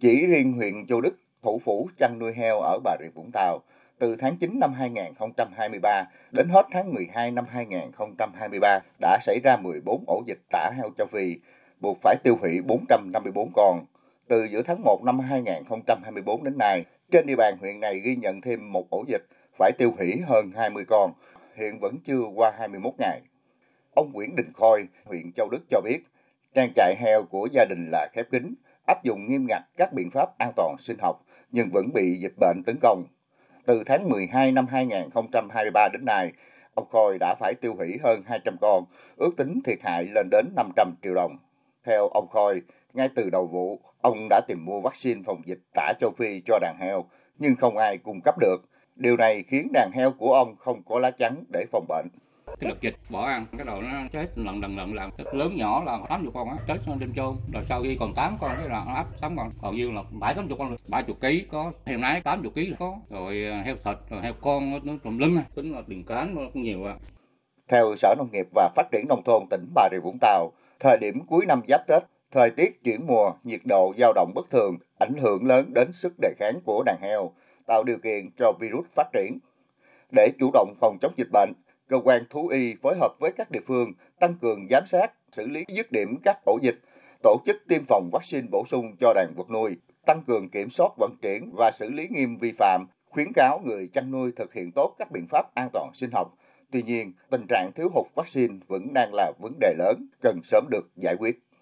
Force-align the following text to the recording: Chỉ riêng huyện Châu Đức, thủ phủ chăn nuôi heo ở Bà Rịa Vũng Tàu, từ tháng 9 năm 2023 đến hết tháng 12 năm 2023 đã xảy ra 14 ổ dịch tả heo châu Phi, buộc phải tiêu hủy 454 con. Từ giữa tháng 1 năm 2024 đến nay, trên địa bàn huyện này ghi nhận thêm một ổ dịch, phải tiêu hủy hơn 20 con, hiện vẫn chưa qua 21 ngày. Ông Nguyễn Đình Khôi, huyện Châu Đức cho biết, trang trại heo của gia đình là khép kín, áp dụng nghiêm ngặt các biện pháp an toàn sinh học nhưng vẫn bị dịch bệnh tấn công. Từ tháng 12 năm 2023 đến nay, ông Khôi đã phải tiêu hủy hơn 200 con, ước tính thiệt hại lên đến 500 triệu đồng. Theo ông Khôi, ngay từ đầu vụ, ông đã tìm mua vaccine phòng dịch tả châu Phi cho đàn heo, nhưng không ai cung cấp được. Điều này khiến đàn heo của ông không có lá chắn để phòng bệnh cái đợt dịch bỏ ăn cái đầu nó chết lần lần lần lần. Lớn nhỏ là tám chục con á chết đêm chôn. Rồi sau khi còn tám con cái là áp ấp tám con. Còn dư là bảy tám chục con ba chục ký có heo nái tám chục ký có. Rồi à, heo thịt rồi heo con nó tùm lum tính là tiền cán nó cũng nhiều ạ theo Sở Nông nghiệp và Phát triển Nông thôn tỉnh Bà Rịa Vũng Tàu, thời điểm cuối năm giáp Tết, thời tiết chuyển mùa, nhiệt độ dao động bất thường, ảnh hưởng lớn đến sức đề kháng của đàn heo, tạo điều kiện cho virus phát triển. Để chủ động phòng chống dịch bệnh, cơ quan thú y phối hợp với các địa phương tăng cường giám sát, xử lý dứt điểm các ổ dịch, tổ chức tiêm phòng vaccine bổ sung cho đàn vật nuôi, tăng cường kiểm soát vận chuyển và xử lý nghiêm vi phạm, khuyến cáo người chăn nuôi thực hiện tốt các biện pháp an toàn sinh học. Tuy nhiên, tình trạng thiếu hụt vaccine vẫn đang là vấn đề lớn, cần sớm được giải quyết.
Chỉ 0.00 0.26
riêng 0.26 0.52
huyện 0.52 0.86
Châu 0.86 1.00
Đức, 1.00 1.16
thủ 1.42 1.60
phủ 1.64 1.88
chăn 1.98 2.18
nuôi 2.18 2.32
heo 2.32 2.60
ở 2.60 2.78
Bà 2.84 2.96
Rịa 3.00 3.08
Vũng 3.14 3.30
Tàu, 3.32 3.62
từ 3.98 4.16
tháng 4.16 4.36
9 4.36 4.58
năm 4.60 4.72
2023 4.72 6.04
đến 6.32 6.48
hết 6.48 6.66
tháng 6.70 6.94
12 6.94 7.30
năm 7.30 7.44
2023 7.48 8.80
đã 9.00 9.18
xảy 9.20 9.40
ra 9.44 9.56
14 9.56 10.04
ổ 10.06 10.22
dịch 10.26 10.38
tả 10.50 10.70
heo 10.76 10.90
châu 10.98 11.06
Phi, 11.06 11.36
buộc 11.80 11.98
phải 12.02 12.16
tiêu 12.24 12.36
hủy 12.40 12.60
454 12.60 13.50
con. 13.54 13.86
Từ 14.28 14.44
giữa 14.44 14.62
tháng 14.62 14.84
1 14.84 15.00
năm 15.04 15.18
2024 15.18 16.44
đến 16.44 16.58
nay, 16.58 16.84
trên 17.10 17.26
địa 17.26 17.36
bàn 17.36 17.56
huyện 17.60 17.80
này 17.80 18.00
ghi 18.00 18.16
nhận 18.16 18.40
thêm 18.40 18.72
một 18.72 18.90
ổ 18.90 19.04
dịch, 19.08 19.22
phải 19.58 19.72
tiêu 19.78 19.92
hủy 19.98 20.20
hơn 20.26 20.50
20 20.56 20.84
con, 20.84 21.12
hiện 21.54 21.78
vẫn 21.80 21.96
chưa 22.04 22.22
qua 22.34 22.52
21 22.58 22.94
ngày. 22.98 23.20
Ông 23.94 24.12
Nguyễn 24.12 24.36
Đình 24.36 24.52
Khôi, 24.54 24.88
huyện 25.04 25.32
Châu 25.36 25.48
Đức 25.50 25.60
cho 25.70 25.80
biết, 25.80 25.98
trang 26.54 26.72
trại 26.76 26.94
heo 26.98 27.22
của 27.22 27.48
gia 27.52 27.64
đình 27.64 27.84
là 27.90 28.08
khép 28.12 28.26
kín, 28.30 28.54
áp 28.88 29.04
dụng 29.04 29.28
nghiêm 29.28 29.46
ngặt 29.48 29.62
các 29.76 29.92
biện 29.92 30.10
pháp 30.10 30.38
an 30.38 30.52
toàn 30.56 30.76
sinh 30.78 30.96
học 31.00 31.24
nhưng 31.52 31.68
vẫn 31.72 31.86
bị 31.94 32.18
dịch 32.20 32.34
bệnh 32.40 32.62
tấn 32.66 32.76
công. 32.82 33.04
Từ 33.66 33.82
tháng 33.86 34.08
12 34.08 34.52
năm 34.52 34.66
2023 34.66 35.88
đến 35.92 36.04
nay, 36.04 36.32
ông 36.74 36.88
Khôi 36.90 37.18
đã 37.20 37.34
phải 37.40 37.54
tiêu 37.54 37.74
hủy 37.74 37.98
hơn 38.04 38.22
200 38.26 38.56
con, 38.60 38.84
ước 39.16 39.30
tính 39.36 39.58
thiệt 39.64 39.78
hại 39.82 40.04
lên 40.14 40.28
đến 40.30 40.46
500 40.56 40.94
triệu 41.02 41.14
đồng. 41.14 41.38
Theo 41.84 42.08
ông 42.08 42.28
Khôi, 42.30 42.62
ngay 42.92 43.08
từ 43.14 43.30
đầu 43.30 43.46
vụ, 43.46 43.80
ông 44.02 44.26
đã 44.30 44.40
tìm 44.48 44.64
mua 44.64 44.80
vaccine 44.80 45.22
phòng 45.26 45.42
dịch 45.46 45.60
tả 45.74 45.92
châu 46.00 46.10
Phi 46.16 46.42
cho 46.46 46.58
đàn 46.58 46.76
heo, 46.80 47.04
nhưng 47.38 47.56
không 47.56 47.76
ai 47.76 47.98
cung 47.98 48.20
cấp 48.24 48.38
được. 48.38 48.56
Điều 48.96 49.16
này 49.16 49.44
khiến 49.48 49.68
đàn 49.72 49.90
heo 49.94 50.10
của 50.10 50.32
ông 50.34 50.56
không 50.56 50.82
có 50.82 50.98
lá 50.98 51.10
chắn 51.10 51.44
để 51.52 51.64
phòng 51.72 51.84
bệnh 51.88 52.06
cái 52.60 52.70
đợt 52.70 52.80
dịch 52.80 52.96
bỏ 53.08 53.26
ăn 53.26 53.46
cái 53.56 53.66
đầu 53.66 53.82
nó 53.82 53.88
chết 54.12 54.38
lần 54.38 54.60
lần 54.60 54.76
lần 54.76 54.94
lần. 54.94 55.10
Lớn 55.32 55.56
nhỏ 55.56 55.82
là 55.84 55.98
tám 56.08 56.24
chục 56.24 56.34
con 56.34 56.48
á 56.48 56.56
chết 56.66 56.78
đêm 57.00 57.12
chôn. 57.16 57.36
Rồi 57.52 57.64
sau 57.68 57.82
khi 57.82 57.96
còn 58.00 58.14
tám 58.14 58.36
con 58.40 58.56
cái 58.58 58.68
là 58.68 58.78
áp 58.78 58.94
ấp 58.94 59.20
tám 59.20 59.36
con. 59.36 59.50
Còn 59.62 59.76
dư 59.76 59.90
là 59.90 60.02
bảy 60.10 60.34
tám 60.34 60.48
chục 60.48 60.58
con 60.58 60.76
ba 60.88 61.02
chục 61.02 61.20
ký 61.20 61.44
có 61.50 61.72
heo 61.86 61.98
nái 61.98 62.20
tám 62.20 62.42
chục 62.42 62.54
ký 62.54 62.72
có. 62.78 62.96
Rồi 63.10 63.44
à, 63.44 63.62
heo 63.62 63.76
thịt 63.84 63.96
rồi 64.10 64.22
heo 64.22 64.32
con 64.40 64.70
nó 64.86 64.92
tùm 65.04 65.18
lum 65.18 65.40
tính 65.54 65.72
là 65.72 65.82
tiền 65.88 66.04
cán 66.04 66.34
nó 66.34 66.42
cũng 66.52 66.62
nhiều 66.62 66.84
ạ 66.84 66.94
theo 67.68 67.96
Sở 67.96 68.14
Nông 68.18 68.28
nghiệp 68.32 68.46
và 68.54 68.70
Phát 68.76 68.86
triển 68.92 69.04
Nông 69.08 69.22
thôn 69.24 69.42
tỉnh 69.50 69.66
Bà 69.74 69.88
Rịa 69.92 70.00
Vũng 70.00 70.18
Tàu, 70.20 70.52
thời 70.80 70.98
điểm 70.98 71.26
cuối 71.26 71.46
năm 71.46 71.60
giáp 71.68 71.86
Tết, 71.86 72.02
thời 72.30 72.50
tiết 72.50 72.84
chuyển 72.84 73.06
mùa, 73.06 73.32
nhiệt 73.44 73.60
độ 73.64 73.94
dao 73.98 74.12
động 74.12 74.32
bất 74.34 74.50
thường, 74.50 74.76
ảnh 74.98 75.14
hưởng 75.20 75.46
lớn 75.46 75.74
đến 75.74 75.92
sức 75.92 76.12
đề 76.20 76.34
kháng 76.38 76.54
của 76.64 76.82
đàn 76.86 76.96
heo, 77.02 77.32
tạo 77.66 77.84
điều 77.84 77.98
kiện 77.98 78.30
cho 78.38 78.52
virus 78.60 78.86
phát 78.94 79.06
triển. 79.12 79.38
Để 80.16 80.28
chủ 80.38 80.50
động 80.52 80.74
phòng 80.80 80.96
chống 81.00 81.12
dịch 81.16 81.28
bệnh, 81.32 81.52
cơ 81.88 82.00
quan 82.04 82.22
thú 82.30 82.48
y 82.48 82.74
phối 82.82 82.96
hợp 82.96 83.12
với 83.18 83.32
các 83.36 83.50
địa 83.50 83.60
phương 83.66 83.92
tăng 84.20 84.34
cường 84.34 84.66
giám 84.70 84.86
sát, 84.86 85.12
xử 85.32 85.46
lý 85.46 85.64
dứt 85.68 85.92
điểm 85.92 86.08
các 86.24 86.38
ổ 86.44 86.58
dịch, 86.62 86.80
tổ 87.22 87.36
chức 87.46 87.56
tiêm 87.68 87.84
phòng 87.84 88.10
vaccine 88.12 88.46
bổ 88.50 88.64
sung 88.66 88.96
cho 89.00 89.12
đàn 89.14 89.34
vật 89.36 89.50
nuôi, 89.50 89.76
tăng 90.06 90.22
cường 90.26 90.48
kiểm 90.48 90.70
soát 90.70 90.92
vận 90.98 91.12
chuyển 91.22 91.50
và 91.58 91.70
xử 91.70 91.90
lý 91.90 92.06
nghiêm 92.10 92.36
vi 92.36 92.52
phạm, 92.52 92.86
khuyến 93.08 93.32
cáo 93.34 93.60
người 93.64 93.88
chăn 93.92 94.10
nuôi 94.10 94.32
thực 94.36 94.54
hiện 94.54 94.72
tốt 94.72 94.94
các 94.98 95.10
biện 95.10 95.26
pháp 95.30 95.54
an 95.54 95.68
toàn 95.72 95.90
sinh 95.94 96.10
học. 96.10 96.34
Tuy 96.72 96.82
nhiên, 96.82 97.12
tình 97.30 97.46
trạng 97.48 97.70
thiếu 97.74 97.88
hụt 97.94 98.06
vaccine 98.14 98.54
vẫn 98.68 98.94
đang 98.94 99.14
là 99.14 99.32
vấn 99.38 99.52
đề 99.60 99.74
lớn, 99.78 100.08
cần 100.22 100.40
sớm 100.44 100.64
được 100.70 100.90
giải 100.96 101.16
quyết. 101.18 101.38